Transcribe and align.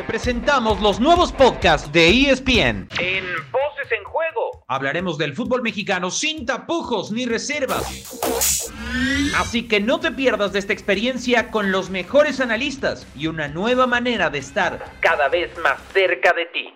Te 0.00 0.06
presentamos 0.06 0.80
los 0.80 0.98
nuevos 0.98 1.30
podcasts 1.30 1.92
de 1.92 2.08
ESPN. 2.08 2.88
En 2.98 3.26
Voces 3.52 3.92
en 3.92 4.02
Juego. 4.02 4.64
Hablaremos 4.66 5.18
del 5.18 5.34
fútbol 5.34 5.60
mexicano 5.60 6.10
sin 6.10 6.46
tapujos 6.46 7.12
ni 7.12 7.26
reservas. 7.26 8.32
Así 9.36 9.68
que 9.68 9.78
no 9.78 10.00
te 10.00 10.10
pierdas 10.10 10.54
de 10.54 10.58
esta 10.58 10.72
experiencia 10.72 11.50
con 11.50 11.70
los 11.70 11.90
mejores 11.90 12.40
analistas 12.40 13.06
y 13.14 13.26
una 13.26 13.48
nueva 13.48 13.86
manera 13.86 14.30
de 14.30 14.38
estar 14.38 14.82
Cada 15.00 15.28
vez 15.28 15.54
más 15.58 15.78
cerca 15.92 16.32
de 16.32 16.46
ti. 16.46 16.74